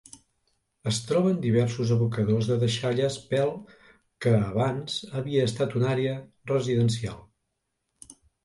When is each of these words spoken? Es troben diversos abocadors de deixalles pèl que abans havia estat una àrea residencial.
Es 0.91 0.97
troben 1.09 1.35
diversos 1.43 1.91
abocadors 1.95 2.49
de 2.53 2.57
deixalles 2.63 3.19
pèl 3.33 3.53
que 4.25 4.33
abans 4.49 4.97
havia 5.21 5.45
estat 5.53 5.79
una 5.81 5.93
àrea 5.99 6.19
residencial. 6.57 7.25